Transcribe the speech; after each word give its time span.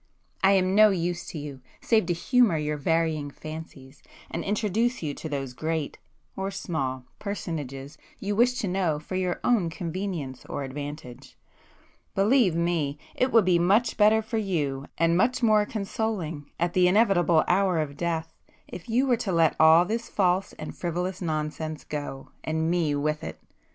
I 0.43 0.53
am 0.53 0.73
no 0.73 0.89
use 0.89 1.27
to 1.27 1.37
you, 1.37 1.61
save 1.79 2.07
to 2.07 2.13
humour 2.13 2.57
your 2.57 2.75
varying 2.75 3.29
fancies, 3.29 4.01
and 4.31 4.43
introduce 4.43 5.03
you 5.03 5.13
to 5.13 5.29
those 5.29 5.53
great,—or 5.53 6.49
small,—personages 6.49 7.99
you 8.17 8.35
wish 8.35 8.53
to 8.61 8.67
know 8.67 8.97
for 8.97 9.13
your 9.13 9.39
own 9.43 9.69
convenience 9.69 10.43
or 10.45 10.63
advantage,—believe 10.63 12.55
me, 12.55 12.97
it 13.13 13.31
would 13.31 13.45
be 13.45 13.59
much 13.59 13.95
better 13.95 14.23
for 14.23 14.39
you 14.39 14.87
and 14.97 15.15
much 15.17 15.43
more 15.43 15.67
consoling 15.67 16.49
at 16.59 16.73
the 16.73 16.87
inevitable 16.87 17.43
hour 17.47 17.77
of 17.77 17.95
death, 17.95 18.33
if 18.67 18.89
you 18.89 19.05
were 19.05 19.17
to 19.17 19.31
let 19.31 19.55
all 19.59 19.85
this 19.85 20.09
false 20.09 20.53
and 20.53 20.75
frivolous 20.75 21.21
nonsense 21.21 21.83
go, 21.83 22.31
and 22.43 22.71
me 22.71 22.95
with 22.95 23.23
it! 23.23 23.39